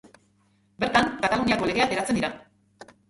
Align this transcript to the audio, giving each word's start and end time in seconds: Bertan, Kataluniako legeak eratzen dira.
Bertan, 0.83 1.11
Kataluniako 1.25 1.69
legeak 1.73 1.95
eratzen 1.97 2.19
dira. 2.21 2.33